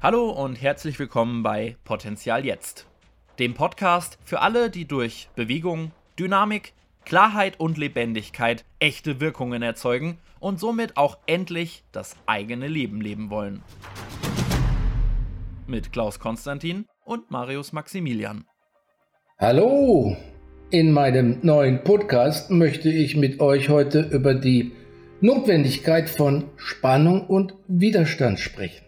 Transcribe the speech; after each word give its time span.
Hallo 0.00 0.30
und 0.30 0.62
herzlich 0.62 0.96
willkommen 1.00 1.42
bei 1.42 1.74
Potenzial 1.82 2.44
Jetzt, 2.44 2.86
dem 3.40 3.54
Podcast 3.54 4.16
für 4.22 4.40
alle, 4.42 4.70
die 4.70 4.86
durch 4.86 5.28
Bewegung, 5.34 5.90
Dynamik, 6.16 6.72
Klarheit 7.04 7.58
und 7.58 7.78
Lebendigkeit 7.78 8.64
echte 8.78 9.20
Wirkungen 9.20 9.60
erzeugen 9.60 10.18
und 10.38 10.60
somit 10.60 10.96
auch 10.96 11.18
endlich 11.26 11.82
das 11.90 12.14
eigene 12.26 12.68
Leben 12.68 13.00
leben 13.00 13.28
wollen. 13.28 13.64
Mit 15.66 15.90
Klaus 15.90 16.20
Konstantin 16.20 16.86
und 17.04 17.32
Marius 17.32 17.72
Maximilian. 17.72 18.44
Hallo! 19.40 20.16
In 20.70 20.92
meinem 20.92 21.40
neuen 21.42 21.82
Podcast 21.82 22.52
möchte 22.52 22.88
ich 22.88 23.16
mit 23.16 23.40
euch 23.40 23.68
heute 23.68 24.02
über 24.02 24.34
die 24.34 24.70
Notwendigkeit 25.20 26.08
von 26.08 26.44
Spannung 26.56 27.26
und 27.26 27.54
Widerstand 27.66 28.38
sprechen. 28.38 28.87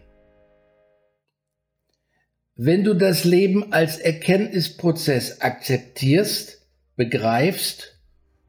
Wenn 2.55 2.83
du 2.83 2.93
das 2.93 3.23
Leben 3.23 3.71
als 3.71 3.97
Erkenntnisprozess 3.97 5.41
akzeptierst, 5.41 6.61
begreifst 6.95 7.97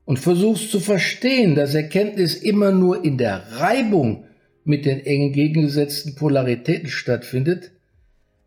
und 0.05 0.19
versuchst 0.19 0.71
zu 0.71 0.81
verstehen, 0.81 1.55
dass 1.55 1.75
Erkenntnis 1.75 2.35
immer 2.35 2.73
nur 2.73 3.05
in 3.05 3.17
der 3.17 3.45
Reibung 3.53 4.25
mit 4.65 4.85
den 4.87 5.05
entgegengesetzten 5.05 6.17
Polaritäten 6.17 6.89
stattfindet, 6.89 7.71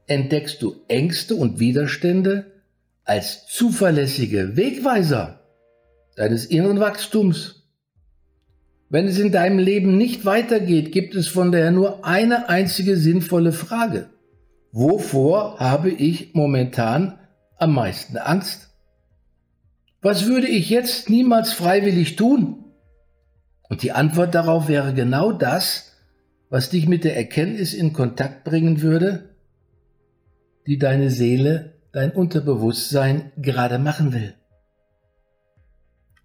entdeckst 0.08 0.62
du 0.62 0.76
Ängste 0.88 1.36
und 1.36 1.60
Widerstände 1.60 2.52
als 3.06 3.46
zuverlässige 3.48 4.58
Wegweiser 4.58 5.40
deines 6.16 6.46
inneren 6.46 6.80
Wachstums. 6.80 7.64
Wenn 8.90 9.08
es 9.08 9.18
in 9.20 9.32
deinem 9.32 9.60
Leben 9.60 9.98
nicht 9.98 10.26
weitergeht, 10.26 10.92
gibt 10.92 11.16
es 11.16 11.28
von 11.28 11.52
daher 11.52 11.72
nur 11.72 12.06
eine 12.06 12.50
einzige 12.50 12.98
sinnvolle 12.98 13.52
Frage. 13.52 14.10
Wovor 14.78 15.58
habe 15.58 15.90
ich 15.90 16.34
momentan 16.34 17.18
am 17.56 17.74
meisten 17.74 18.18
Angst? 18.18 18.72
Was 20.02 20.26
würde 20.26 20.48
ich 20.48 20.70
jetzt 20.70 21.10
niemals 21.10 21.54
freiwillig 21.54 22.18
tun? 22.18 22.66
Und 23.70 23.84
die 23.84 23.94
Antwort 23.94 24.36
darauf 24.36 24.68
wäre 24.68 24.94
genau 24.94 25.32
das, 25.32 25.94
was 26.50 26.72
dich 26.72 26.90
mit 26.90 27.06
der 27.06 27.16
Erkenntnis 27.16 27.74
in 27.74 27.94
Kontakt 27.94 28.44
bringen 28.44 28.82
würde, 28.82 29.38
die 30.68 30.78
deine 30.78 31.10
Seele, 31.10 31.76
dein 31.94 32.12
Unterbewusstsein 32.12 33.32
gerade 33.38 33.80
machen 33.80 34.12
will. 34.12 34.34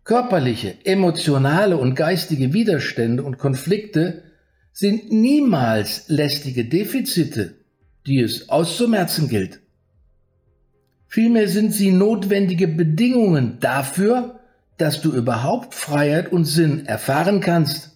Körperliche, 0.03 0.75
emotionale 0.84 1.77
und 1.77 1.95
geistige 1.95 2.53
Widerstände 2.53 3.23
und 3.23 3.39
Konflikte 3.39 4.25
sind 4.73 5.12
niemals 5.12 6.09
lästige 6.09 6.65
Defizite, 6.65 7.59
die 8.06 8.20
es 8.20 8.48
auszumerzen 8.48 9.29
gilt. 9.29 9.61
Vielmehr 11.06 11.48
sind 11.48 11.73
sie 11.73 11.91
notwendige 11.91 12.69
Bedingungen 12.69 13.59
dafür, 13.61 14.41
dass 14.77 15.03
du 15.03 15.12
überhaupt 15.12 15.75
Freiheit 15.75 16.33
und 16.33 16.45
Sinn 16.45 16.87
erfahren 16.87 17.41
kannst. 17.41 17.91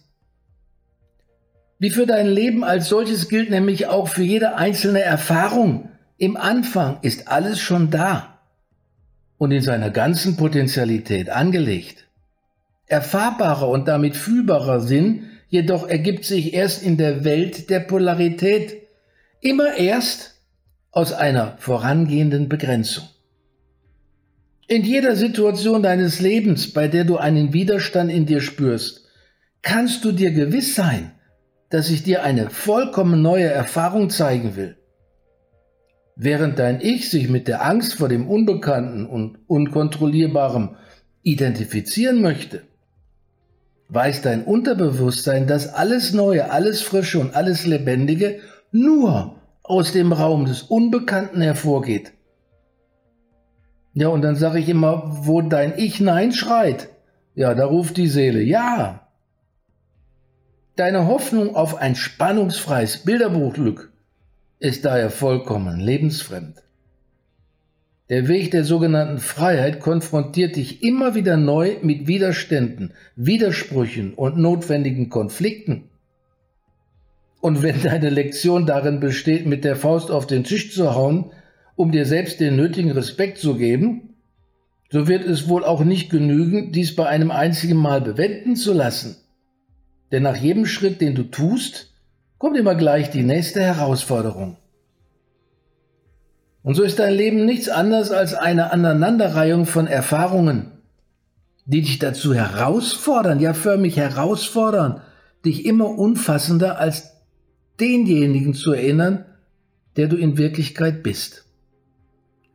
Wie 1.79 1.89
für 1.89 2.05
dein 2.05 2.27
Leben 2.27 2.63
als 2.63 2.89
solches 2.89 3.27
gilt 3.27 3.49
nämlich 3.49 3.87
auch 3.87 4.07
für 4.07 4.23
jede 4.23 4.55
einzelne 4.55 5.01
Erfahrung. 5.01 5.89
Im 6.17 6.37
Anfang 6.37 6.99
ist 7.01 7.27
alles 7.27 7.59
schon 7.59 7.89
da 7.89 8.39
und 9.37 9.51
in 9.51 9.61
seiner 9.61 9.89
ganzen 9.89 10.37
Potentialität 10.37 11.29
angelegt. 11.29 12.07
Erfahrbarer 12.87 13.67
und 13.67 13.87
damit 13.87 14.15
fühlbarer 14.15 14.79
Sinn 14.79 15.23
jedoch 15.47 15.87
ergibt 15.87 16.25
sich 16.25 16.53
erst 16.53 16.83
in 16.83 16.97
der 16.97 17.23
Welt 17.23 17.69
der 17.69 17.79
Polarität, 17.81 18.84
Immer 19.45 19.77
erst 19.77 20.41
aus 20.89 21.13
einer 21.13 21.57
vorangehenden 21.59 22.49
Begrenzung. 22.49 23.03
In 24.67 24.83
jeder 24.83 25.15
Situation 25.15 25.83
deines 25.83 26.19
Lebens, 26.19 26.73
bei 26.73 26.87
der 26.87 27.03
du 27.03 27.17
einen 27.17 27.53
Widerstand 27.53 28.11
in 28.11 28.25
dir 28.25 28.41
spürst, 28.41 29.05
kannst 29.61 30.03
du 30.03 30.11
dir 30.11 30.31
gewiss 30.31 30.73
sein, 30.73 31.11
dass 31.69 31.91
ich 31.91 32.01
dir 32.01 32.23
eine 32.23 32.49
vollkommen 32.49 33.21
neue 33.21 33.45
Erfahrung 33.45 34.09
zeigen 34.09 34.55
will. 34.55 34.77
Während 36.15 36.57
dein 36.57 36.81
Ich 36.81 37.11
sich 37.11 37.29
mit 37.29 37.47
der 37.47 37.63
Angst 37.63 37.93
vor 37.93 38.09
dem 38.09 38.27
Unbekannten 38.27 39.05
und 39.05 39.37
Unkontrollierbarem 39.45 40.75
identifizieren 41.21 42.19
möchte, 42.19 42.63
weiß 43.89 44.23
dein 44.23 44.43
Unterbewusstsein, 44.43 45.45
dass 45.45 45.71
alles 45.71 46.13
Neue, 46.13 46.49
alles 46.49 46.81
Frische 46.81 47.19
und 47.19 47.35
alles 47.35 47.67
Lebendige 47.67 48.39
nur 48.75 49.37
aus 49.63 49.93
dem 49.93 50.11
Raum 50.11 50.45
des 50.45 50.61
Unbekannten 50.63 51.41
hervorgeht. 51.41 52.11
Ja, 53.93 54.09
und 54.09 54.21
dann 54.21 54.35
sage 54.35 54.59
ich 54.59 54.67
immer, 54.67 55.03
wo 55.25 55.41
dein 55.41 55.77
Ich 55.77 56.01
Nein 56.01 56.33
schreit, 56.33 56.89
ja, 57.33 57.53
da 57.53 57.65
ruft 57.65 57.97
die 57.97 58.07
Seele 58.07 58.41
Ja. 58.41 59.07
Deine 60.75 61.07
Hoffnung 61.07 61.55
auf 61.55 61.75
ein 61.77 61.95
spannungsfreies 61.95 63.05
Bilderbuchglück 63.05 63.93
ist 64.59 64.83
daher 64.83 65.09
vollkommen 65.09 65.79
lebensfremd. 65.79 66.61
Der 68.09 68.27
Weg 68.27 68.51
der 68.51 68.65
sogenannten 68.65 69.19
Freiheit 69.19 69.79
konfrontiert 69.79 70.57
dich 70.57 70.83
immer 70.83 71.15
wieder 71.15 71.37
neu 71.37 71.77
mit 71.81 72.07
Widerständen, 72.07 72.93
Widersprüchen 73.15 74.13
und 74.13 74.37
notwendigen 74.37 75.09
Konflikten. 75.09 75.89
Und 77.45 77.61
wenn 77.61 77.83
deine 77.83 78.09
Lektion 78.09 78.65
darin 78.65 78.99
besteht, 78.99 79.45
mit 79.45 79.63
der 79.63 79.75
Faust 79.75 80.09
auf 80.09 80.25
den 80.25 80.43
Tisch 80.43 80.73
zu 80.73 80.95
hauen, 80.95 81.31
um 81.75 81.91
dir 81.91 82.07
selbst 82.07 82.39
den 82.39 82.55
nötigen 82.55 82.89
Respekt 82.89 83.37
zu 83.37 83.53
geben, 83.53 84.15
so 84.89 85.07
wird 85.07 85.23
es 85.27 85.47
wohl 85.47 85.63
auch 85.63 85.83
nicht 85.83 86.09
genügen, 86.09 86.71
dies 86.71 86.95
bei 86.95 87.05
einem 87.05 87.29
einzigen 87.29 87.77
Mal 87.77 88.01
bewenden 88.01 88.55
zu 88.55 88.73
lassen. 88.73 89.17
Denn 90.11 90.23
nach 90.23 90.37
jedem 90.37 90.65
Schritt, 90.65 91.01
den 91.01 91.13
du 91.13 91.21
tust, 91.21 91.93
kommt 92.39 92.57
immer 92.57 92.73
gleich 92.73 93.11
die 93.11 93.21
nächste 93.21 93.61
Herausforderung. 93.61 94.57
Und 96.63 96.73
so 96.73 96.81
ist 96.81 96.97
dein 96.97 97.13
Leben 97.13 97.45
nichts 97.45 97.69
anderes 97.69 98.09
als 98.09 98.33
eine 98.33 98.71
Aneinanderreihung 98.71 99.67
von 99.67 99.85
Erfahrungen, 99.85 100.71
die 101.67 101.83
dich 101.83 101.99
dazu 101.99 102.33
herausfordern, 102.33 103.39
ja 103.39 103.53
förmlich 103.53 103.97
herausfordern, 103.97 105.01
dich 105.45 105.63
immer 105.67 105.89
umfassender 105.89 106.79
als 106.79 107.14
denjenigen 107.79 108.53
zu 108.53 108.71
erinnern, 108.71 109.25
der 109.97 110.07
du 110.07 110.17
in 110.17 110.37
Wirklichkeit 110.37 111.03
bist. 111.03 111.45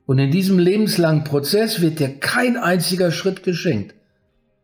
Und 0.07 0.19
in 0.19 0.31
diesem 0.31 0.59
lebenslangen 0.59 1.25
Prozess 1.25 1.81
wird 1.81 2.01
dir 2.01 2.19
kein 2.19 2.57
einziger 2.57 3.13
Schritt 3.13 3.43
geschenkt. 3.43 3.95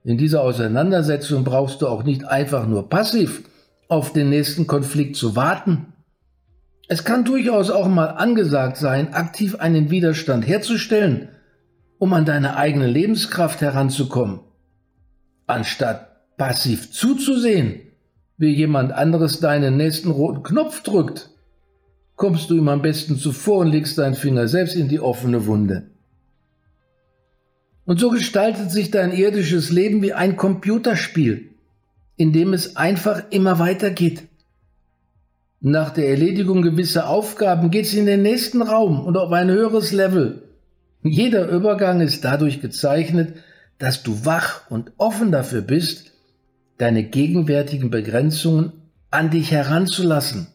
In 0.04 0.18
dieser 0.18 0.42
Auseinandersetzung 0.42 1.44
brauchst 1.44 1.82
du 1.82 1.88
auch 1.88 2.04
nicht 2.04 2.24
einfach 2.24 2.66
nur 2.66 2.88
passiv 2.88 3.42
auf 3.88 4.12
den 4.12 4.30
nächsten 4.30 4.66
Konflikt 4.66 5.16
zu 5.16 5.36
warten. 5.36 5.92
Es 6.88 7.04
kann 7.04 7.24
durchaus 7.24 7.70
auch 7.70 7.88
mal 7.88 8.06
angesagt 8.06 8.76
sein, 8.76 9.14
aktiv 9.14 9.56
einen 9.56 9.90
Widerstand 9.90 10.46
herzustellen, 10.46 11.28
um 11.98 12.12
an 12.12 12.24
deine 12.24 12.56
eigene 12.56 12.86
Lebenskraft 12.86 13.60
heranzukommen, 13.60 14.40
anstatt 15.46 16.36
passiv 16.36 16.92
zuzusehen 16.92 17.85
wie 18.38 18.54
jemand 18.54 18.92
anderes 18.92 19.40
deinen 19.40 19.76
nächsten 19.76 20.10
roten 20.10 20.42
Knopf 20.42 20.82
drückt, 20.82 21.30
kommst 22.16 22.50
du 22.50 22.56
ihm 22.56 22.68
am 22.68 22.82
besten 22.82 23.16
zuvor 23.16 23.58
und 23.58 23.70
legst 23.72 23.98
deinen 23.98 24.14
Finger 24.14 24.48
selbst 24.48 24.74
in 24.74 24.88
die 24.88 25.00
offene 25.00 25.46
Wunde. 25.46 25.84
Und 27.84 28.00
so 28.00 28.10
gestaltet 28.10 28.70
sich 28.70 28.90
dein 28.90 29.12
irdisches 29.12 29.70
Leben 29.70 30.02
wie 30.02 30.12
ein 30.12 30.36
Computerspiel, 30.36 31.50
in 32.16 32.32
dem 32.32 32.52
es 32.52 32.76
einfach 32.76 33.22
immer 33.30 33.58
weitergeht. 33.58 34.24
Nach 35.60 35.90
der 35.90 36.08
Erledigung 36.08 36.62
gewisser 36.62 37.08
Aufgaben 37.08 37.70
geht 37.70 37.86
es 37.86 37.94
in 37.94 38.06
den 38.06 38.22
nächsten 38.22 38.60
Raum 38.60 39.00
und 39.00 39.16
auf 39.16 39.32
ein 39.32 39.50
höheres 39.50 39.92
Level. 39.92 40.42
Jeder 41.02 41.48
Übergang 41.48 42.00
ist 42.00 42.24
dadurch 42.24 42.60
gezeichnet, 42.60 43.36
dass 43.78 44.02
du 44.02 44.24
wach 44.24 44.70
und 44.70 44.92
offen 44.96 45.30
dafür 45.30 45.62
bist, 45.62 46.12
deine 46.78 47.04
gegenwärtigen 47.04 47.90
Begrenzungen 47.90 48.72
an 49.10 49.30
dich 49.30 49.50
heranzulassen. 49.50 50.48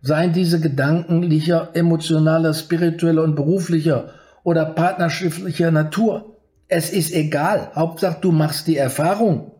Seien 0.00 0.32
diese 0.32 0.60
gedanklicher, 0.60 1.70
emotionaler, 1.74 2.52
spiritueller 2.52 3.22
und 3.22 3.34
beruflicher 3.34 4.10
oder 4.42 4.66
partnerschaftlicher 4.66 5.70
Natur. 5.70 6.36
Es 6.68 6.90
ist 6.90 7.12
egal, 7.12 7.72
Hauptsache 7.74 8.18
du 8.20 8.30
machst 8.30 8.66
die 8.66 8.76
Erfahrung. 8.76 9.52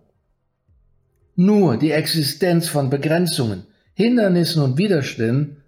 Nur 1.37 1.79
die 1.79 1.91
Existenz 1.91 2.69
von 2.69 2.91
Begrenzungen, 2.91 3.65
Hindernissen 3.95 4.63
und 4.63 4.79
Widerständen 4.79 5.63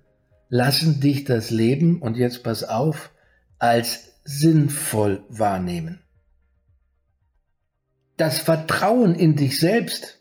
lassen 0.48 1.00
dich 1.00 1.24
das 1.24 1.50
Leben, 1.50 2.00
und 2.00 2.16
jetzt 2.16 2.44
pass 2.44 2.62
auf, 2.62 3.10
als 3.58 4.20
sinnvoll 4.24 5.24
wahrnehmen. 5.28 6.00
Das 8.16 8.38
Vertrauen 8.38 9.14
in 9.14 9.36
dich 9.36 9.58
selbst 9.58 10.20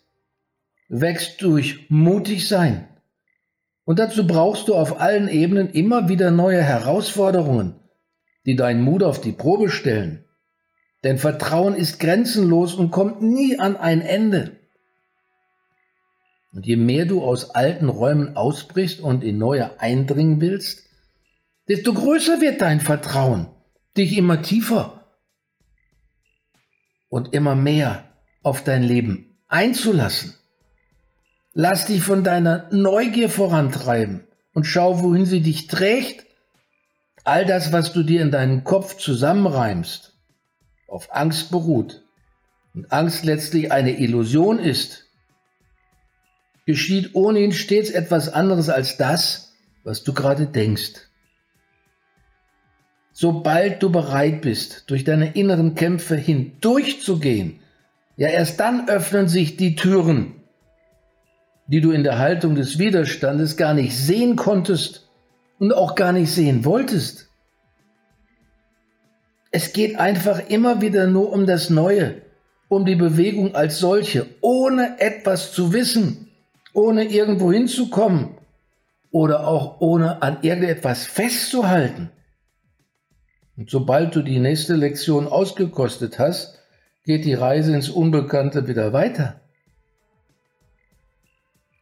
wächst 0.90 1.42
durch 1.42 1.90
mutig 1.90 2.48
sein, 2.48 2.88
Und 3.88 4.00
dazu 4.00 4.26
brauchst 4.26 4.68
du 4.68 4.74
auf 4.74 5.00
allen 5.00 5.28
Ebenen 5.30 5.70
immer 5.70 6.10
wieder 6.10 6.32
neue 6.32 6.62
Herausforderungen, 6.62 7.76
die 8.48 8.56
deinen 8.56 8.82
Mut 8.82 9.04
auf 9.04 9.22
die 9.22 9.32
Probe 9.32 9.70
stellen. 9.70 10.26
Denn 11.04 11.20
Vertrauen 11.20 11.76
ist 11.76 12.00
grenzenlos 12.00 12.74
und 12.74 12.90
kommt 12.90 13.22
nie 13.22 13.60
an 13.60 13.78
ein 13.78 14.02
Ende. 14.02 14.60
Und 16.52 16.66
je 16.66 16.78
mehr 16.78 17.06
du 17.06 17.22
aus 17.24 17.52
alten 17.52 17.90
Räumen 17.90 18.36
ausbrichst 18.36 19.02
und 19.02 19.24
in 19.24 19.38
neue 19.38 19.80
eindringen 19.80 20.42
willst, 20.42 20.90
desto 21.68 21.94
größer 21.94 22.42
wird 22.42 22.62
dein 22.62 22.80
Vertrauen, 22.80 23.48
dich 23.98 24.18
immer 24.18 24.42
tiefer 24.42 24.95
und 27.16 27.34
immer 27.34 27.56
mehr 27.56 28.04
auf 28.44 28.66
dein 28.66 28.84
Leben 28.84 29.38
einzulassen. 29.48 30.34
Lass 31.54 31.86
dich 31.86 32.04
von 32.04 32.26
deiner 32.26 32.68
Neugier 32.72 33.30
vorantreiben 33.30 34.28
und 34.54 34.66
schau, 34.66 35.02
wohin 35.02 35.26
sie 35.26 35.40
dich 35.40 35.68
trägt. 35.68 36.26
All 37.24 37.46
das, 37.46 37.72
was 37.72 37.94
du 37.94 38.04
dir 38.04 38.22
in 38.22 38.32
deinem 38.32 38.66
Kopf 38.66 38.98
zusammenreimst, 38.98 40.12
auf 40.90 41.16
Angst 41.16 41.52
beruht 41.52 42.04
und 42.74 42.92
Angst 42.92 43.24
letztlich 43.24 43.72
eine 43.72 43.98
Illusion 43.98 44.60
ist, 44.60 45.06
geschieht 46.66 47.16
ohnehin 47.16 47.54
stets 47.54 47.92
etwas 47.92 48.28
anderes 48.28 48.68
als 48.68 48.98
das, 48.98 49.54
was 49.86 50.04
du 50.04 50.12
gerade 50.12 50.48
denkst. 50.48 50.96
Sobald 53.18 53.82
du 53.82 53.90
bereit 53.90 54.42
bist, 54.42 54.84
durch 54.88 55.06
deine 55.06 55.36
inneren 55.36 55.74
Kämpfe 55.76 56.16
hindurchzugehen, 56.16 57.60
ja 58.18 58.28
erst 58.28 58.60
dann 58.60 58.90
öffnen 58.90 59.30
sich 59.30 59.56
die 59.56 59.76
Türen, 59.76 60.34
die 61.68 61.80
du 61.80 61.92
in 61.92 62.04
der 62.04 62.20
Haltung 62.20 62.56
des 62.56 62.78
Widerstandes 62.78 63.56
gar 63.56 63.74
nicht 63.74 63.96
sehen 63.96 64.36
konntest 64.36 65.08
und 65.60 65.74
auch 65.74 65.96
gar 65.96 66.12
nicht 66.12 66.30
sehen 66.30 66.66
wolltest. 66.66 67.30
Es 69.52 69.72
geht 69.72 69.98
einfach 69.98 70.50
immer 70.50 70.82
wieder 70.82 71.08
nur 71.08 71.32
um 71.32 71.46
das 71.46 71.70
Neue, 71.70 72.22
um 72.68 72.84
die 72.84 72.96
Bewegung 72.96 73.56
als 73.56 73.80
solche, 73.80 74.26
ohne 74.42 75.00
etwas 75.00 75.54
zu 75.54 75.72
wissen 75.72 76.26
ohne 76.76 77.06
irgendwo 77.06 77.52
hinzukommen 77.52 78.38
oder 79.12 79.48
auch 79.48 79.80
ohne 79.80 80.22
an 80.22 80.40
irgendetwas 80.42 81.06
festzuhalten. 81.06 82.12
Und 83.58 83.70
sobald 83.70 84.16
du 84.16 84.22
die 84.22 84.40
nächste 84.40 84.76
Lektion 84.76 85.28
ausgekostet 85.28 86.20
hast, 86.20 86.60
geht 87.06 87.26
die 87.26 87.34
Reise 87.34 87.74
ins 87.74 87.90
Unbekannte 87.90 88.68
wieder 88.68 88.92
weiter. 88.92 89.42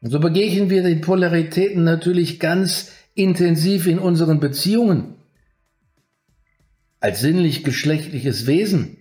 Und 0.02 0.12
so 0.12 0.20
begegnen 0.20 0.70
wir 0.70 0.84
den 0.84 1.02
Polaritäten 1.02 1.84
natürlich 1.84 2.40
ganz 2.40 2.92
intensiv 3.16 3.88
in 3.88 4.00
unseren 4.00 4.40
Beziehungen. 4.40 5.16
Als 7.00 7.22
sinnlich-geschlechtliches 7.22 8.46
Wesen 8.46 8.98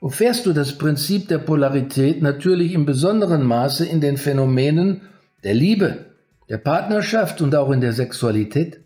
erfährst 0.00 0.46
du 0.46 0.52
das 0.52 0.78
Prinzip 0.78 1.28
der 1.28 1.38
Polarität 1.38 2.22
natürlich 2.22 2.72
im 2.72 2.86
besonderen 2.86 3.42
Maße 3.42 3.84
in 3.84 4.00
den 4.00 4.16
Phänomenen 4.16 5.02
der 5.42 5.54
Liebe, 5.54 6.06
der 6.48 6.58
Partnerschaft 6.58 7.40
und 7.40 7.54
auch 7.54 7.70
in 7.70 7.80
der 7.80 7.92
Sexualität. 7.92 8.85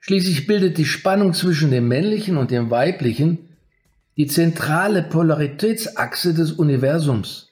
Schließlich 0.00 0.46
bildet 0.46 0.78
die 0.78 0.84
Spannung 0.84 1.34
zwischen 1.34 1.70
dem 1.70 1.88
männlichen 1.88 2.36
und 2.36 2.50
dem 2.50 2.70
weiblichen 2.70 3.48
die 4.16 4.26
zentrale 4.26 5.02
Polaritätsachse 5.02 6.34
des 6.34 6.52
Universums. 6.52 7.48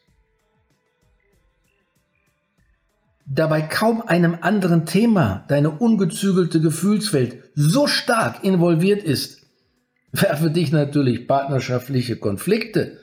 Dabei 3.25 3.63
kaum 3.63 4.03
einem 4.03 4.39
anderen 4.41 4.87
Thema 4.87 5.45
deine 5.49 5.71
ungezügelte 5.71 6.61
Gefühlswelt 6.61 7.43
so 7.55 7.87
stark 7.87 8.45
involviert 8.45 9.03
ist 9.03 9.47
werfe 10.13 10.51
dich 10.51 10.73
natürlich 10.73 11.27
partnerschaftliche 11.27 12.17
Konflikte 12.17 12.99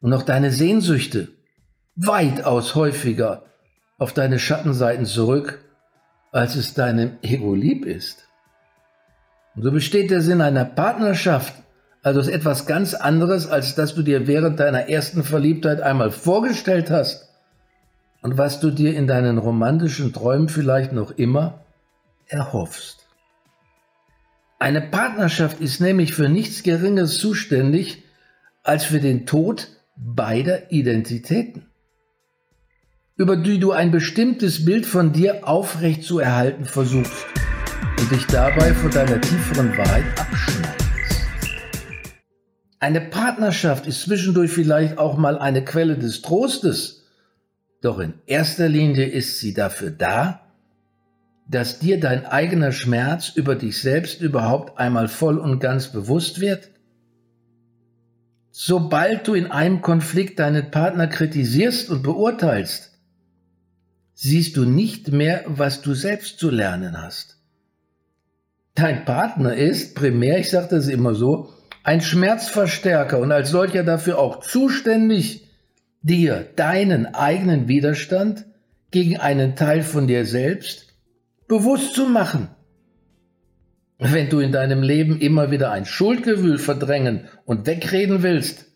und 0.00 0.12
auch 0.12 0.22
deine 0.22 0.50
Sehnsüchte 0.50 1.28
weitaus 1.94 2.74
häufiger 2.74 3.44
auf 3.98 4.12
deine 4.12 4.38
Schattenseiten 4.38 5.06
zurück, 5.06 5.64
als 6.32 6.56
es 6.56 6.74
deinem 6.74 7.18
Ego 7.22 7.54
lieb 7.54 7.86
ist. 7.86 8.25
Und 9.56 9.62
so 9.62 9.72
besteht 9.72 10.10
der 10.10 10.20
Sinn 10.20 10.40
einer 10.40 10.66
Partnerschaft 10.66 11.54
also 12.06 12.20
aus 12.20 12.28
etwas 12.28 12.66
ganz 12.66 12.94
anderes, 12.94 13.48
als 13.48 13.74
das 13.74 13.96
du 13.96 14.02
dir 14.02 14.28
während 14.28 14.60
deiner 14.60 14.88
ersten 14.88 15.24
Verliebtheit 15.24 15.80
einmal 15.80 16.12
vorgestellt 16.12 16.88
hast 16.88 17.28
und 18.22 18.38
was 18.38 18.60
du 18.60 18.70
dir 18.70 18.94
in 18.94 19.08
deinen 19.08 19.38
romantischen 19.38 20.12
Träumen 20.12 20.48
vielleicht 20.48 20.92
noch 20.92 21.10
immer 21.18 21.64
erhoffst. 22.28 23.08
Eine 24.60 24.82
Partnerschaft 24.82 25.60
ist 25.60 25.80
nämlich 25.80 26.14
für 26.14 26.28
nichts 26.28 26.62
Geringes 26.62 27.18
zuständig 27.18 28.04
als 28.62 28.84
für 28.84 29.00
den 29.00 29.26
Tod 29.26 29.66
beider 29.96 30.70
Identitäten, 30.70 31.66
über 33.16 33.36
die 33.36 33.58
du 33.58 33.72
ein 33.72 33.90
bestimmtes 33.90 34.64
Bild 34.64 34.86
von 34.86 35.12
dir 35.12 35.48
aufrecht 35.48 36.04
zu 36.04 36.20
erhalten 36.20 36.66
versuchst 36.66 37.26
und 37.98 38.10
dich 38.10 38.26
dabei 38.26 38.74
von 38.74 38.90
deiner 38.90 39.20
tieferen 39.20 39.76
Wahrheit 39.76 40.04
abschneidest. 40.18 40.76
Eine 42.78 43.00
Partnerschaft 43.00 43.86
ist 43.86 44.02
zwischendurch 44.02 44.50
vielleicht 44.50 44.98
auch 44.98 45.16
mal 45.16 45.38
eine 45.38 45.64
Quelle 45.64 45.96
des 45.96 46.22
Trostes, 46.22 47.04
doch 47.80 47.98
in 47.98 48.14
erster 48.26 48.68
Linie 48.68 49.06
ist 49.06 49.38
sie 49.38 49.54
dafür 49.54 49.90
da, 49.90 50.40
dass 51.48 51.78
dir 51.78 52.00
dein 52.00 52.26
eigener 52.26 52.72
Schmerz 52.72 53.30
über 53.34 53.54
dich 53.54 53.80
selbst 53.80 54.20
überhaupt 54.20 54.78
einmal 54.78 55.08
voll 55.08 55.38
und 55.38 55.60
ganz 55.60 55.88
bewusst 55.88 56.40
wird? 56.40 56.70
Sobald 58.50 59.28
du 59.28 59.34
in 59.34 59.50
einem 59.50 59.82
Konflikt 59.82 60.38
deinen 60.38 60.70
Partner 60.70 61.06
kritisierst 61.06 61.90
und 61.90 62.02
beurteilst, 62.02 62.98
siehst 64.14 64.56
du 64.56 64.64
nicht 64.64 65.12
mehr, 65.12 65.44
was 65.46 65.82
du 65.82 65.94
selbst 65.94 66.38
zu 66.38 66.50
lernen 66.50 67.00
hast. 67.00 67.35
Dein 68.86 69.04
Partner 69.04 69.52
ist 69.52 69.96
primär, 69.96 70.38
ich 70.38 70.48
sage 70.48 70.68
das 70.70 70.86
immer 70.86 71.12
so, 71.16 71.48
ein 71.82 72.00
Schmerzverstärker 72.00 73.18
und 73.18 73.32
als 73.32 73.50
solcher 73.50 73.82
dafür 73.82 74.20
auch 74.20 74.38
zuständig, 74.38 75.48
dir 76.02 76.46
deinen 76.54 77.12
eigenen 77.12 77.66
Widerstand 77.66 78.46
gegen 78.92 79.16
einen 79.16 79.56
Teil 79.56 79.82
von 79.82 80.06
dir 80.06 80.24
selbst 80.24 80.94
bewusst 81.48 81.94
zu 81.94 82.06
machen. 82.06 82.46
Wenn 83.98 84.28
du 84.28 84.38
in 84.38 84.52
deinem 84.52 84.84
Leben 84.84 85.18
immer 85.18 85.50
wieder 85.50 85.72
ein 85.72 85.84
Schuldgewühl 85.84 86.58
verdrängen 86.58 87.24
und 87.44 87.66
wegreden 87.66 88.22
willst, 88.22 88.66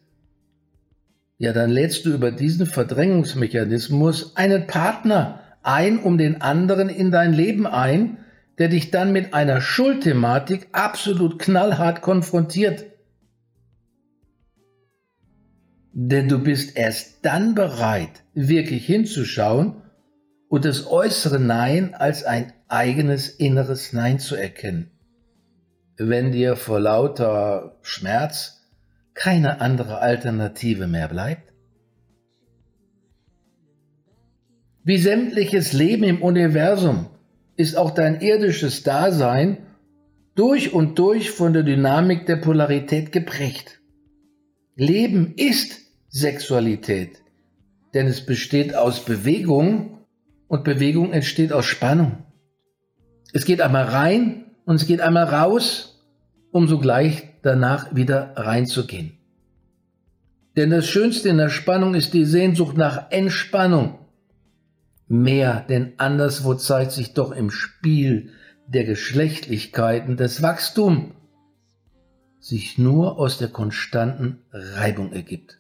ja, 1.39 1.53
dann 1.53 1.71
lädst 1.71 2.05
du 2.05 2.11
über 2.11 2.33
diesen 2.33 2.67
Verdrängungsmechanismus 2.67 4.35
einen 4.37 4.67
Partner 4.67 5.39
ein, 5.63 6.01
um 6.01 6.19
den 6.19 6.43
anderen 6.43 6.89
in 6.89 7.13
dein 7.13 7.33
Leben 7.33 7.65
ein, 7.65 8.19
der 8.61 8.69
dich 8.69 8.91
dann 8.91 9.11
mit 9.11 9.33
einer 9.33 9.63
Schuldthematik 9.63 10.69
absolut 10.73 11.39
knallhart 11.39 12.03
konfrontiert. 12.03 12.85
Denn 15.95 16.29
du 16.29 16.39
bist 16.39 16.77
erst 16.77 17.25
dann 17.25 17.55
bereit, 17.55 18.23
wirklich 18.35 18.85
hinzuschauen 18.85 19.83
und 20.49 20.67
das 20.67 20.87
äußere 20.87 21.41
Nein 21.41 21.95
als 21.95 22.25
ein 22.25 22.53
eigenes 22.69 23.31
inneres 23.31 23.95
Nein 23.95 24.19
zu 24.19 24.37
erkennen. 24.37 24.91
Wenn 25.97 26.31
dir 26.31 26.55
vor 26.55 26.81
lauter 26.81 27.79
Schmerz 27.81 28.69
keine 29.15 29.63
andere 29.63 30.01
Alternative 30.01 30.87
mehr 30.87 31.09
bleibt? 31.09 31.55
Wie 34.85 34.99
sämtliches 34.99 35.73
Leben 35.73 36.05
im 36.05 36.21
Universum 36.21 37.09
ist 37.61 37.77
auch 37.77 37.91
dein 37.91 38.23
irdisches 38.23 38.83
Dasein 38.83 39.59
durch 40.35 40.73
und 40.73 40.99
durch 40.99 41.31
von 41.31 41.53
der 41.53 41.63
Dynamik 41.63 42.25
der 42.25 42.37
Polarität 42.37 43.13
geprägt. 43.13 43.81
Leben 44.77 45.35
ist 45.37 45.79
Sexualität, 46.09 47.23
denn 47.93 48.07
es 48.07 48.25
besteht 48.25 48.75
aus 48.75 49.05
Bewegung 49.05 49.99
und 50.49 50.65
Bewegung 50.65 51.13
entsteht 51.13 51.53
aus 51.53 51.67
Spannung. 51.67 52.25
Es 53.35 53.45
geht 53.45 53.61
einmal 53.61 53.85
rein 53.85 54.47
und 54.65 54.77
es 54.77 54.87
geht 54.87 55.03
einmal 55.03 55.25
raus, 55.25 56.03
um 56.53 56.67
sogleich 56.67 57.25
danach 57.43 57.95
wieder 57.95 58.33
reinzugehen. 58.37 59.19
Denn 60.57 60.71
das 60.71 60.87
Schönste 60.87 61.29
in 61.29 61.37
der 61.37 61.51
Spannung 61.51 61.95
ist 61.95 62.15
die 62.15 62.25
Sehnsucht 62.25 62.79
nach 62.79 63.11
Entspannung. 63.11 64.00
Mehr 65.13 65.67
denn 65.69 65.95
anderswo 65.97 66.55
zeigt 66.55 66.93
sich 66.93 67.15
doch 67.15 67.33
im 67.33 67.51
Spiel 67.51 68.31
der 68.69 68.85
Geschlechtlichkeiten 68.85 70.17
das 70.17 70.41
Wachstum 70.41 71.17
sich 72.39 72.79
nur 72.79 73.19
aus 73.19 73.37
der 73.37 73.49
konstanten 73.49 74.39
Reibung 74.53 75.13
ergibt. 75.13 75.59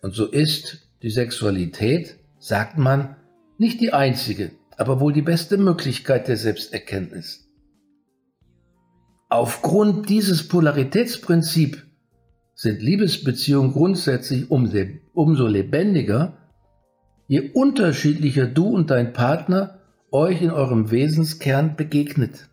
Und 0.00 0.14
so 0.14 0.24
ist 0.24 0.88
die 1.02 1.10
Sexualität, 1.10 2.16
sagt 2.38 2.78
man, 2.78 3.16
nicht 3.58 3.82
die 3.82 3.92
einzige, 3.92 4.52
aber 4.78 4.98
wohl 4.98 5.12
die 5.12 5.20
beste 5.20 5.58
Möglichkeit 5.58 6.26
der 6.26 6.38
Selbsterkenntnis. 6.38 7.50
Aufgrund 9.28 10.08
dieses 10.08 10.48
Polaritätsprinzips 10.48 11.82
sind 12.54 12.80
Liebesbeziehungen 12.80 13.74
grundsätzlich 13.74 14.50
umso 14.50 15.46
lebendiger, 15.46 16.45
je 17.26 17.50
unterschiedlicher 17.52 18.46
du 18.46 18.66
und 18.68 18.90
dein 18.90 19.12
Partner 19.12 19.78
euch 20.10 20.42
in 20.42 20.50
eurem 20.50 20.90
Wesenskern 20.90 21.76
begegnet. 21.76 22.48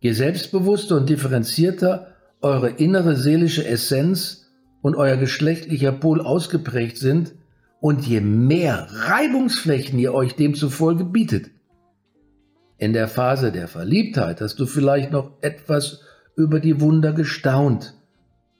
Je 0.00 0.12
selbstbewusster 0.12 0.96
und 0.96 1.08
differenzierter 1.08 2.08
eure 2.40 2.70
innere 2.70 3.16
seelische 3.16 3.66
Essenz 3.66 4.46
und 4.80 4.96
euer 4.96 5.16
geschlechtlicher 5.16 5.92
Pol 5.92 6.22
ausgeprägt 6.22 6.96
sind 6.96 7.34
und 7.80 8.06
je 8.06 8.20
mehr 8.20 8.88
Reibungsflächen 8.90 9.98
ihr 9.98 10.14
euch 10.14 10.36
demzufolge 10.36 11.04
bietet. 11.04 11.50
In 12.78 12.94
der 12.94 13.08
Phase 13.08 13.52
der 13.52 13.68
Verliebtheit 13.68 14.40
hast 14.40 14.58
du 14.58 14.64
vielleicht 14.64 15.12
noch 15.12 15.32
etwas 15.42 16.00
über 16.34 16.60
die 16.60 16.80
Wunder 16.80 17.12
gestaunt, 17.12 17.94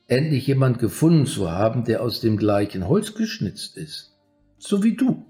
endlich 0.09 0.47
jemand 0.47 0.79
gefunden 0.79 1.25
zu 1.25 1.51
haben, 1.51 1.85
der 1.85 2.03
aus 2.03 2.21
dem 2.21 2.37
gleichen 2.37 2.87
Holz 2.87 3.15
geschnitzt 3.15 3.79
ist, 3.79 4.10
so 4.63 4.83
wie 4.83 4.95
du. 4.95 5.25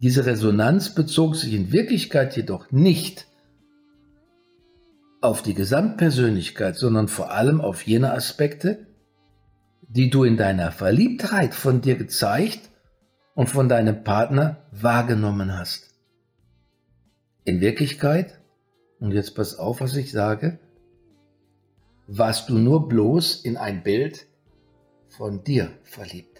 Diese 0.00 0.24
Resonanz 0.24 0.94
bezog 0.94 1.36
sich 1.36 1.52
in 1.52 1.72
Wirklichkeit 1.72 2.36
jedoch 2.36 2.70
nicht 2.70 3.26
auf 5.20 5.42
die 5.42 5.54
Gesamtpersönlichkeit, 5.54 6.76
sondern 6.76 7.08
vor 7.08 7.30
allem 7.30 7.60
auf 7.60 7.82
jene 7.82 8.12
Aspekte, 8.12 8.86
die 9.82 10.08
du 10.08 10.24
in 10.24 10.36
deiner 10.36 10.72
Verliebtheit 10.72 11.54
von 11.54 11.80
dir 11.82 11.96
gezeigt 11.96 12.70
und 13.34 13.48
von 13.48 13.68
deinem 13.68 14.02
Partner 14.04 14.64
wahrgenommen 14.70 15.58
hast. 15.58 15.94
In 17.44 17.60
Wirklichkeit, 17.60 18.40
und 19.00 19.12
jetzt 19.12 19.34
pass 19.34 19.58
auf, 19.58 19.80
was 19.80 19.96
ich 19.96 20.12
sage, 20.12 20.58
warst 22.06 22.48
du 22.48 22.58
nur 22.58 22.88
bloß 22.88 23.44
in 23.44 23.56
ein 23.56 23.82
Bild 23.82 24.26
von 25.08 25.44
dir 25.44 25.70
verliebt. 25.82 26.39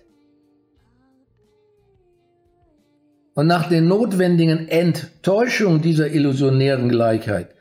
Und 3.34 3.46
nach 3.46 3.68
den 3.68 3.86
notwendigen 3.86 4.68
Enttäuschungen 4.68 5.82
dieser 5.82 6.10
illusionären 6.10 6.88
Gleichheit 6.88 7.54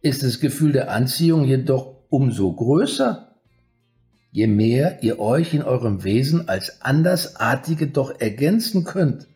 ist 0.00 0.22
das 0.22 0.40
Gefühl 0.40 0.72
der 0.72 0.90
Anziehung 0.90 1.44
jedoch 1.44 1.94
umso 2.08 2.52
größer, 2.52 3.36
je 4.32 4.46
mehr 4.46 5.02
ihr 5.02 5.18
euch 5.18 5.52
in 5.54 5.62
eurem 5.62 6.04
Wesen 6.04 6.48
als 6.48 6.82
Andersartige 6.82 7.88
doch 7.88 8.18
ergänzen 8.20 8.84
könnt. 8.84 9.28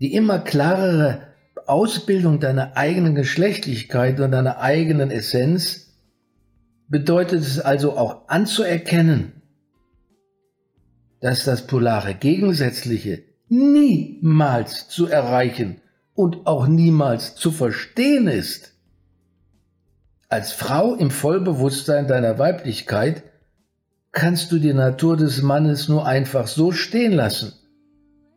Die 0.00 0.12
immer 0.12 0.40
klarere 0.40 1.28
Ausbildung 1.66 2.40
deiner 2.40 2.76
eigenen 2.76 3.14
Geschlechtlichkeit 3.14 4.20
und 4.20 4.32
deiner 4.32 4.60
eigenen 4.60 5.10
Essenz 5.10 5.94
bedeutet 6.88 7.40
es 7.40 7.58
also 7.58 7.96
auch 7.96 8.28
anzuerkennen, 8.28 9.42
dass 11.20 11.44
das 11.44 11.66
polare 11.66 12.14
Gegensätzliche 12.14 13.22
niemals 13.48 14.88
zu 14.88 15.06
erreichen 15.06 15.80
und 16.14 16.46
auch 16.46 16.66
niemals 16.66 17.34
zu 17.34 17.50
verstehen 17.50 18.28
ist. 18.28 18.72
Als 20.28 20.52
Frau 20.52 20.94
im 20.94 21.10
Vollbewusstsein 21.10 22.08
deiner 22.08 22.38
Weiblichkeit 22.38 23.24
kannst 24.12 24.52
du 24.52 24.58
die 24.58 24.72
Natur 24.72 25.16
des 25.16 25.42
Mannes 25.42 25.88
nur 25.88 26.06
einfach 26.06 26.46
so 26.46 26.72
stehen 26.72 27.12
lassen. 27.12 27.52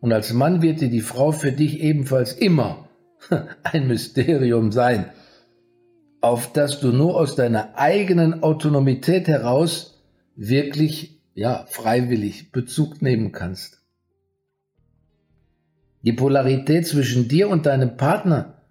Und 0.00 0.12
als 0.12 0.32
Mann 0.32 0.62
wird 0.62 0.80
dir 0.80 0.90
die 0.90 1.00
Frau 1.00 1.32
für 1.32 1.52
dich 1.52 1.80
ebenfalls 1.80 2.32
immer 2.32 2.88
ein 3.62 3.88
Mysterium 3.88 4.70
sein, 4.70 5.10
auf 6.20 6.52
das 6.52 6.80
du 6.80 6.88
nur 6.88 7.16
aus 7.16 7.36
deiner 7.36 7.76
eigenen 7.76 8.42
Autonomität 8.42 9.28
heraus 9.28 10.00
wirklich, 10.36 11.20
ja, 11.34 11.64
freiwillig 11.68 12.52
Bezug 12.52 13.02
nehmen 13.02 13.32
kannst. 13.32 13.77
Die 16.08 16.14
Polarität 16.14 16.86
zwischen 16.86 17.28
dir 17.28 17.50
und 17.50 17.66
deinem 17.66 17.98
Partner 17.98 18.62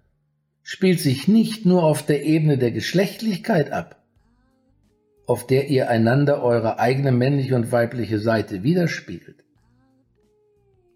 spielt 0.64 0.98
sich 0.98 1.28
nicht 1.28 1.66
nur 1.66 1.84
auf 1.84 2.04
der 2.04 2.24
Ebene 2.24 2.58
der 2.58 2.72
Geschlechtlichkeit 2.72 3.70
ab, 3.70 4.02
auf 5.24 5.46
der 5.46 5.68
ihr 5.68 5.88
einander 5.88 6.42
eure 6.42 6.80
eigene 6.80 7.12
männliche 7.12 7.54
und 7.54 7.70
weibliche 7.70 8.18
Seite 8.18 8.64
widerspiegelt. 8.64 9.44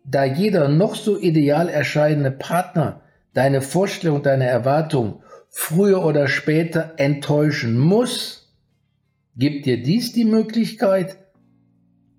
Da 0.05 0.25
jeder 0.25 0.69
noch 0.69 0.97
so 0.97 1.17
ideal 1.17 1.69
erscheinende 1.69 2.33
Partner 2.33 3.03
deine 3.35 3.63
Vorstellung, 3.63 4.25
deine 4.25 4.47
Erwartung 4.47 5.23
früher 5.49 6.05
oder 6.05 6.27
später 6.27 6.95
enttäuschen 6.97 7.79
muss, 7.79 8.53
gibt 9.37 9.67
dir 9.67 9.81
dies 9.81 10.13
die 10.13 10.25
Möglichkeit, 10.25 11.19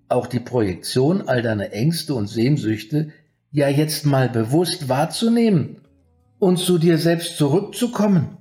auch 0.08 0.26
die 0.26 0.40
Projektion 0.40 1.28
all 1.28 1.42
deiner 1.42 1.74
Ängste 1.74 2.14
und 2.14 2.28
Sehnsüchte 2.28 3.12
ja 3.54 3.68
jetzt 3.68 4.04
mal 4.04 4.28
bewusst 4.28 4.88
wahrzunehmen 4.88 5.76
und 6.40 6.58
zu 6.58 6.76
dir 6.76 6.98
selbst 6.98 7.38
zurückzukommen. 7.38 8.36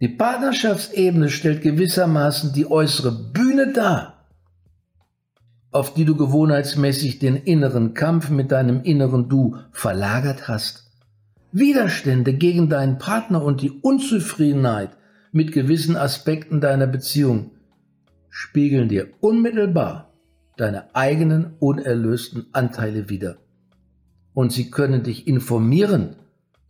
Die 0.00 0.06
Partnerschaftsebene 0.08 1.28
stellt 1.28 1.62
gewissermaßen 1.62 2.52
die 2.52 2.70
äußere 2.70 3.10
Bühne 3.10 3.72
dar, 3.72 4.28
auf 5.72 5.94
die 5.94 6.04
du 6.04 6.14
gewohnheitsmäßig 6.14 7.18
den 7.18 7.34
inneren 7.34 7.92
Kampf 7.92 8.30
mit 8.30 8.52
deinem 8.52 8.82
inneren 8.82 9.28
Du 9.28 9.56
verlagert 9.72 10.46
hast. 10.46 10.88
Widerstände 11.50 12.34
gegen 12.34 12.68
deinen 12.68 12.98
Partner 12.98 13.42
und 13.42 13.62
die 13.62 13.72
Unzufriedenheit 13.82 14.90
mit 15.32 15.50
gewissen 15.50 15.96
Aspekten 15.96 16.60
deiner 16.60 16.86
Beziehung 16.86 17.50
spiegeln 18.28 18.88
dir 18.88 19.08
unmittelbar 19.18 20.07
deine 20.60 20.94
eigenen 20.94 21.54
unerlösten 21.58 22.46
Anteile 22.52 23.08
wider 23.08 23.38
und 24.34 24.52
sie 24.52 24.70
können 24.70 25.02
dich 25.02 25.26
informieren 25.26 26.16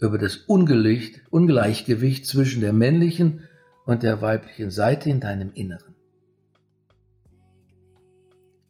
über 0.01 0.17
das 0.17 0.37
Ungleichgewicht 0.37 2.27
zwischen 2.27 2.61
der 2.61 2.73
männlichen 2.73 3.43
und 3.85 4.03
der 4.03 4.23
weiblichen 4.23 4.71
Seite 4.71 5.11
in 5.11 5.21
deinem 5.21 5.53
Inneren. 5.55 5.95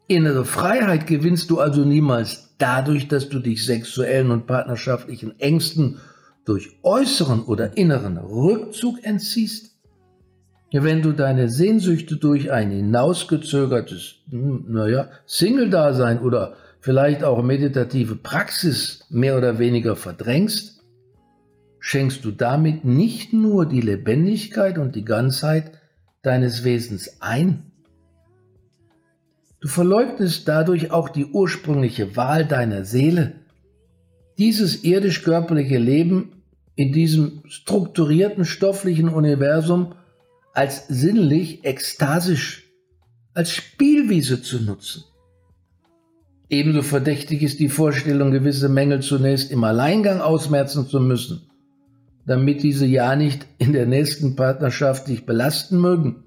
Innere 0.06 0.44
Freiheit 0.44 1.06
gewinnst 1.06 1.50
du 1.50 1.60
also 1.60 1.84
niemals 1.84 2.54
dadurch, 2.58 3.08
dass 3.08 3.28
du 3.28 3.40
dich 3.40 3.66
sexuellen 3.66 4.30
und 4.30 4.46
partnerschaftlichen 4.46 5.38
Ängsten 5.38 5.98
durch 6.44 6.78
äußeren 6.82 7.44
oder 7.44 7.76
inneren 7.76 8.16
Rückzug 8.16 9.04
entziehst. 9.04 9.77
Wenn 10.70 11.00
du 11.00 11.12
deine 11.12 11.48
Sehnsüchte 11.48 12.16
durch 12.16 12.52
ein 12.52 12.70
hinausgezögertes, 12.70 14.16
hm, 14.30 14.66
naja, 14.68 15.08
Single-Dasein 15.26 16.20
oder 16.20 16.56
vielleicht 16.80 17.24
auch 17.24 17.42
meditative 17.42 18.16
Praxis 18.16 19.04
mehr 19.08 19.38
oder 19.38 19.58
weniger 19.58 19.96
verdrängst, 19.96 20.82
schenkst 21.80 22.24
du 22.24 22.32
damit 22.32 22.84
nicht 22.84 23.32
nur 23.32 23.64
die 23.66 23.80
Lebendigkeit 23.80 24.78
und 24.78 24.94
die 24.94 25.04
Ganzheit 25.04 25.72
deines 26.22 26.64
Wesens 26.64 27.20
ein, 27.20 27.68
du 29.60 29.68
verleugnest 29.68 30.46
dadurch 30.46 30.90
auch 30.90 31.08
die 31.08 31.26
ursprüngliche 31.26 32.16
Wahl 32.16 32.44
deiner 32.44 32.84
Seele, 32.84 33.32
dieses 34.36 34.84
irdisch-körperliche 34.84 35.78
Leben 35.78 36.42
in 36.76 36.92
diesem 36.92 37.42
strukturierten 37.46 38.44
stofflichen 38.44 39.08
Universum 39.08 39.94
als 40.54 40.88
sinnlich, 40.88 41.64
ekstasisch, 41.64 42.64
als 43.34 43.52
Spielwiese 43.52 44.42
zu 44.42 44.60
nutzen. 44.60 45.04
Ebenso 46.50 46.82
verdächtig 46.82 47.42
ist 47.42 47.60
die 47.60 47.68
Vorstellung, 47.68 48.30
gewisse 48.30 48.68
Mängel 48.68 49.00
zunächst 49.00 49.50
im 49.50 49.64
Alleingang 49.64 50.20
ausmerzen 50.20 50.88
zu 50.88 50.98
müssen, 50.98 51.42
damit 52.26 52.62
diese 52.62 52.86
ja 52.86 53.16
nicht 53.16 53.46
in 53.58 53.72
der 53.72 53.86
nächsten 53.86 54.34
Partnerschaft 54.34 55.08
dich 55.08 55.26
belasten 55.26 55.80
mögen. 55.80 56.24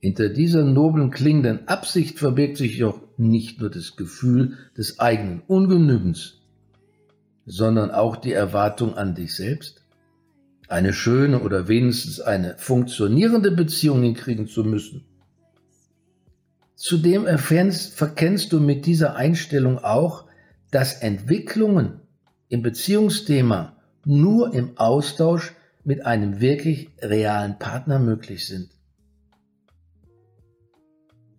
Hinter 0.00 0.28
dieser 0.28 0.64
noblen 0.64 1.10
klingenden 1.10 1.68
Absicht 1.68 2.18
verbirgt 2.18 2.56
sich 2.56 2.78
doch 2.78 3.00
nicht 3.16 3.60
nur 3.60 3.70
das 3.70 3.96
Gefühl 3.96 4.56
des 4.76 4.98
eigenen 4.98 5.42
Ungenügens, 5.46 6.40
sondern 7.44 7.90
auch 7.90 8.16
die 8.16 8.32
Erwartung 8.32 8.94
an 8.94 9.14
dich 9.14 9.34
selbst, 9.34 9.81
eine 10.72 10.92
schöne 10.92 11.40
oder 11.40 11.68
wenigstens 11.68 12.20
eine 12.20 12.56
funktionierende 12.58 13.52
Beziehung 13.52 14.02
hinkriegen 14.02 14.46
zu 14.48 14.64
müssen 14.64 15.06
Zudem 16.82 17.28
erkennst, 17.28 17.94
verkennst 17.94 18.52
du 18.52 18.58
mit 18.58 18.86
dieser 18.86 19.14
Einstellung 19.14 19.78
auch, 19.78 20.24
dass 20.72 20.94
Entwicklungen 20.94 22.00
im 22.48 22.62
Beziehungsthema 22.62 23.76
nur 24.04 24.52
im 24.52 24.76
Austausch 24.78 25.52
mit 25.84 26.04
einem 26.04 26.40
wirklich 26.40 26.90
realen 27.00 27.56
Partner 27.60 28.00
möglich 28.00 28.48
sind. 28.48 28.70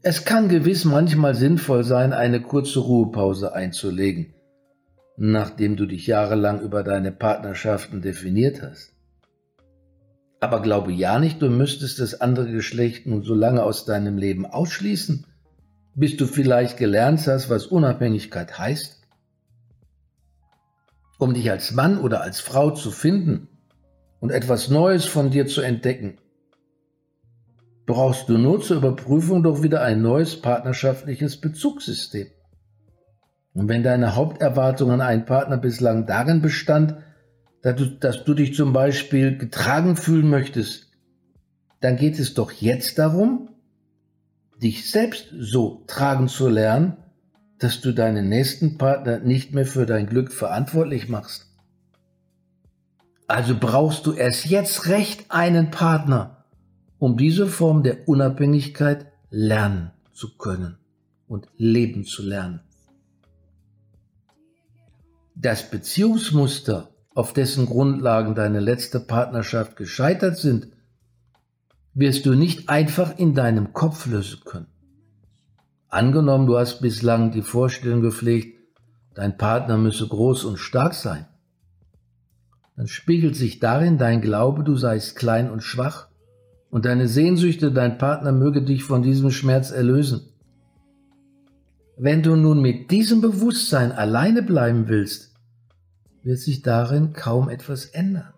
Es 0.01 0.23
kann 0.23 0.47
gewiss 0.47 0.85
manchmal 0.85 1.35
sinnvoll 1.35 1.83
sein, 1.83 2.13
eine 2.13 2.41
kurze 2.41 2.79
Ruhepause 2.79 3.53
einzulegen, 3.53 4.33
nachdem 5.17 5.75
du 5.75 5.85
dich 5.87 6.07
jahrelang 6.07 6.61
über 6.61 6.83
deine 6.83 7.11
Partnerschaften 7.11 8.01
definiert 8.01 8.61
hast. 8.61 8.92
Aber 10.43 10.61
glaube 10.61 10.91
ja 10.91 11.19
nicht, 11.19 11.41
du 11.41 11.49
müsstest 11.49 12.01
das 12.01 12.19
andere 12.19 12.51
Geschlecht 12.51 13.07
nun 13.07 13.23
so 13.23 13.33
lange 13.33 13.63
aus 13.63 13.85
deinem 13.85 14.17
Leben 14.17 14.45
ausschließen, 14.45 15.25
bis 15.95 16.17
du 16.17 16.25
vielleicht 16.25 16.75
gelernt 16.75 17.25
hast, 17.27 17.49
was 17.49 17.65
Unabhängigkeit 17.65 18.59
heißt. 18.59 18.99
Um 21.17 21.33
dich 21.33 21.49
als 21.49 21.71
Mann 21.71 21.97
oder 21.97 22.19
als 22.19 22.41
Frau 22.41 22.71
zu 22.71 22.91
finden 22.91 23.47
und 24.19 24.31
etwas 24.31 24.67
Neues 24.67 25.05
von 25.05 25.31
dir 25.31 25.47
zu 25.47 25.61
entdecken, 25.61 26.17
brauchst 27.85 28.27
du 28.27 28.37
nur 28.37 28.61
zur 28.61 28.75
Überprüfung 28.75 29.43
doch 29.43 29.63
wieder 29.63 29.81
ein 29.81 30.01
neues 30.01 30.41
partnerschaftliches 30.41 31.39
Bezugssystem. 31.39 32.27
Und 33.53 33.69
wenn 33.69 33.81
deine 33.81 34.17
Haupterwartung 34.17 34.91
an 34.91 34.99
einen 34.99 35.23
Partner 35.23 35.55
bislang 35.55 36.05
darin 36.05 36.41
bestand, 36.41 36.97
dass 37.63 37.75
du, 37.77 37.85
dass 37.85 38.23
du 38.25 38.33
dich 38.33 38.53
zum 38.53 38.73
Beispiel 38.73 39.37
getragen 39.37 39.95
fühlen 39.95 40.29
möchtest, 40.29 40.91
dann 41.79 41.95
geht 41.95 42.19
es 42.19 42.33
doch 42.33 42.51
jetzt 42.51 42.99
darum, 42.99 43.49
dich 44.61 44.89
selbst 44.89 45.29
so 45.37 45.83
tragen 45.87 46.27
zu 46.27 46.49
lernen, 46.49 46.97
dass 47.59 47.79
du 47.79 47.93
deinen 47.93 48.27
nächsten 48.27 48.77
Partner 48.77 49.19
nicht 49.19 49.53
mehr 49.53 49.65
für 49.65 49.85
dein 49.85 50.07
Glück 50.07 50.31
verantwortlich 50.33 51.07
machst. 51.07 51.47
Also 53.27 53.55
brauchst 53.57 54.05
du 54.05 54.11
erst 54.11 54.45
jetzt 54.45 54.87
recht 54.87 55.31
einen 55.31 55.71
Partner, 55.71 56.45
um 56.99 57.15
diese 57.15 57.47
Form 57.47 57.81
der 57.81 58.09
Unabhängigkeit 58.09 59.07
lernen 59.29 59.91
zu 60.11 60.37
können 60.37 60.77
und 61.27 61.47
leben 61.55 62.03
zu 62.03 62.23
lernen. 62.23 62.59
Das 65.35 65.69
Beziehungsmuster, 65.69 66.92
auf 67.15 67.33
dessen 67.33 67.65
Grundlagen 67.65 68.35
deine 68.35 68.59
letzte 68.59 68.99
Partnerschaft 68.99 69.75
gescheitert 69.75 70.37
sind, 70.37 70.67
wirst 71.93 72.25
du 72.25 72.33
nicht 72.33 72.69
einfach 72.69 73.17
in 73.17 73.35
deinem 73.35 73.73
Kopf 73.73 74.07
lösen 74.07 74.41
können. 74.45 74.67
Angenommen, 75.89 76.47
du 76.47 76.57
hast 76.57 76.81
bislang 76.81 77.31
die 77.31 77.43
Vorstellung 77.43 78.01
gepflegt, 78.01 78.59
dein 79.13 79.37
Partner 79.37 79.77
müsse 79.77 80.07
groß 80.07 80.43
und 80.45 80.57
stark 80.57 80.95
sein, 80.95 81.27
dann 82.75 82.87
spiegelt 82.87 83.35
sich 83.35 83.59
darin 83.59 83.99
dein 83.99 84.21
Glaube, 84.21 84.63
du 84.63 84.75
seist 84.75 85.15
klein 85.15 85.51
und 85.51 85.61
schwach 85.61 86.07
und 86.71 86.85
deine 86.85 87.07
Sehnsüchte, 87.07 87.71
dein 87.71 87.99
Partner 87.99 88.31
möge 88.31 88.63
dich 88.63 88.83
von 88.83 89.03
diesem 89.03 89.29
Schmerz 89.29 89.69
erlösen. 89.69 90.21
Wenn 91.95 92.23
du 92.23 92.35
nun 92.35 92.59
mit 92.61 92.89
diesem 92.89 93.21
Bewusstsein 93.21 93.91
alleine 93.91 94.41
bleiben 94.41 94.87
willst, 94.87 95.32
wird 96.23 96.39
sich 96.39 96.61
darin 96.61 97.13
kaum 97.13 97.49
etwas 97.49 97.85
ändern. 97.85 98.33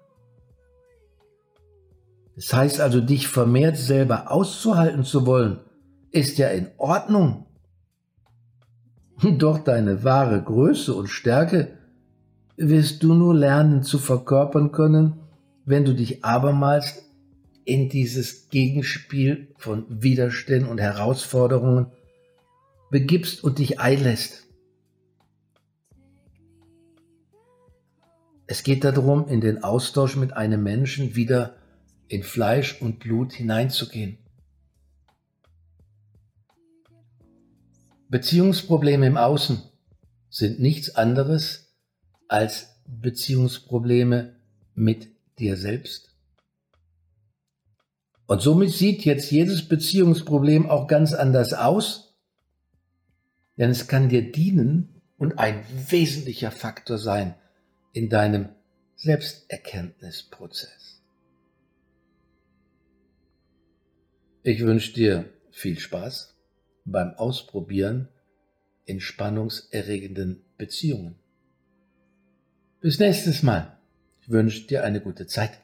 Das 2.35 2.53
heißt 2.53 2.81
also, 2.81 2.99
dich 2.99 3.27
vermehrt 3.27 3.77
selber 3.77 4.31
auszuhalten 4.31 5.03
zu 5.03 5.25
wollen, 5.25 5.59
ist 6.11 6.37
ja 6.37 6.49
in 6.49 6.67
Ordnung. 6.77 7.45
Doch 9.37 9.59
deine 9.59 10.03
wahre 10.03 10.41
Größe 10.43 10.93
und 10.93 11.07
Stärke 11.07 11.77
wirst 12.57 13.03
du 13.03 13.13
nur 13.13 13.33
lernen 13.33 13.83
zu 13.83 13.99
verkörpern 13.99 14.71
können, 14.71 15.19
wenn 15.65 15.85
du 15.85 15.93
dich 15.93 16.23
abermals 16.25 17.03
in 17.63 17.89
dieses 17.89 18.49
Gegenspiel 18.49 19.53
von 19.57 19.85
Widerständen 19.89 20.69
und 20.69 20.79
Herausforderungen 20.79 21.87
begibst 22.91 23.43
und 23.43 23.59
dich 23.59 23.79
einlässt. 23.79 24.44
Es 28.47 28.63
geht 28.63 28.83
darum, 28.83 29.27
in 29.27 29.41
den 29.41 29.63
Austausch 29.63 30.15
mit 30.15 30.33
einem 30.33 30.61
Menschen 30.61 31.15
wieder 31.15 31.55
in 32.07 32.21
Fleisch 32.21 32.79
und 32.81 32.99
Blut 32.99 33.33
hineinzugehen. 33.33 34.19
Beziehungsprobleme 38.09 39.07
im 39.07 39.17
Außen 39.17 39.63
sind 40.29 40.59
nichts 40.59 40.95
anderes 40.95 41.75
als 42.27 42.75
Beziehungsprobleme 42.85 44.35
mit 44.75 45.09
dir 45.39 45.57
selbst. 45.57 46.15
Und 48.27 48.41
somit 48.41 48.71
sieht 48.71 49.05
jetzt 49.05 49.31
jedes 49.31 49.67
Beziehungsproblem 49.67 50.69
auch 50.69 50.87
ganz 50.87 51.13
anders 51.13 51.53
aus, 51.53 52.15
denn 53.57 53.71
es 53.71 53.87
kann 53.87 54.09
dir 54.09 54.31
dienen 54.31 55.01
und 55.17 55.39
ein 55.39 55.63
wesentlicher 55.89 56.51
Faktor 56.51 56.99
sein 56.99 57.35
in 57.95 58.09
deinem 58.09 58.49
Selbsterkenntnisprozess. 58.97 61.01
Ich 64.43 64.59
wünsche 64.59 64.93
dir 64.93 65.29
viel 65.49 65.79
Spaß 65.79 66.35
beim 66.83 67.13
Ausprobieren 67.13 68.09
in 68.83 68.99
spannungserregenden 68.99 70.43
Beziehungen. 70.57 71.15
Bis 72.81 72.99
nächstes 72.99 73.43
Mal. 73.43 73.79
Ich 74.19 74.29
wünsche 74.29 74.67
dir 74.67 74.83
eine 74.83 74.99
gute 74.99 75.25
Zeit. 75.25 75.61